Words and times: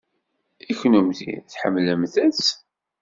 I 0.71 0.73
kennemti, 0.79 1.33
tḥemmlemt-tt? 1.51 2.47